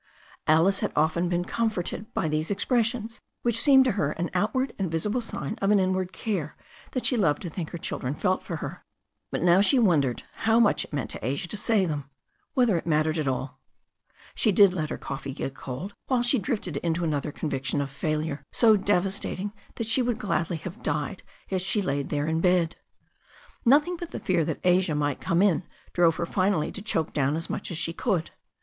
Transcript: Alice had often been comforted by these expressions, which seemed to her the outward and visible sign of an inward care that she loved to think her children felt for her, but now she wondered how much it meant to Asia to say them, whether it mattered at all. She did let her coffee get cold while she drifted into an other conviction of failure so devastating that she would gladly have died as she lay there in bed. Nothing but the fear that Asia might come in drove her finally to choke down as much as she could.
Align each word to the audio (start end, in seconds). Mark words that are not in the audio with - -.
Alice 0.47 0.79
had 0.79 0.91
often 0.95 1.29
been 1.29 1.45
comforted 1.45 2.11
by 2.11 2.27
these 2.27 2.49
expressions, 2.49 3.21
which 3.43 3.59
seemed 3.61 3.85
to 3.85 3.91
her 3.91 4.15
the 4.17 4.31
outward 4.33 4.73
and 4.79 4.89
visible 4.89 5.21
sign 5.21 5.53
of 5.61 5.69
an 5.69 5.79
inward 5.79 6.11
care 6.11 6.57
that 6.93 7.05
she 7.05 7.15
loved 7.15 7.43
to 7.43 7.51
think 7.51 7.69
her 7.69 7.77
children 7.77 8.15
felt 8.15 8.41
for 8.41 8.55
her, 8.55 8.83
but 9.31 9.43
now 9.43 9.61
she 9.61 9.77
wondered 9.77 10.23
how 10.37 10.59
much 10.59 10.85
it 10.85 10.91
meant 10.91 11.11
to 11.11 11.23
Asia 11.23 11.47
to 11.47 11.55
say 11.55 11.85
them, 11.85 12.09
whether 12.55 12.77
it 12.79 12.87
mattered 12.87 13.19
at 13.19 13.27
all. 13.27 13.59
She 14.33 14.51
did 14.51 14.73
let 14.73 14.89
her 14.89 14.97
coffee 14.97 15.35
get 15.35 15.53
cold 15.53 15.93
while 16.07 16.23
she 16.23 16.39
drifted 16.39 16.77
into 16.77 17.03
an 17.03 17.13
other 17.13 17.31
conviction 17.31 17.79
of 17.79 17.91
failure 17.91 18.43
so 18.51 18.75
devastating 18.75 19.53
that 19.75 19.85
she 19.85 20.01
would 20.01 20.17
gladly 20.17 20.57
have 20.57 20.81
died 20.81 21.21
as 21.51 21.61
she 21.61 21.79
lay 21.79 22.01
there 22.01 22.25
in 22.25 22.41
bed. 22.41 22.75
Nothing 23.65 23.97
but 23.97 24.09
the 24.09 24.19
fear 24.19 24.43
that 24.45 24.61
Asia 24.63 24.95
might 24.95 25.21
come 25.21 25.43
in 25.43 25.61
drove 25.93 26.15
her 26.15 26.25
finally 26.25 26.71
to 26.71 26.81
choke 26.81 27.13
down 27.13 27.35
as 27.35 27.51
much 27.51 27.69
as 27.69 27.77
she 27.77 27.93
could. 27.93 28.31